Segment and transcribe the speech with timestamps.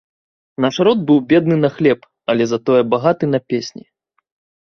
[0.63, 1.99] Наш род быў бедны на хлеб,
[2.35, 3.83] але затое багаты на песні.